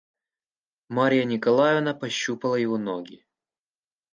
Марья 0.89 1.23
Николаевна 1.25 1.93
пощупала 1.93 2.55
его 2.55 2.79
ноги. 2.79 3.23